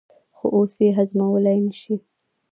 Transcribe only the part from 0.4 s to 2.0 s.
اوس یې هضمولای نه شي.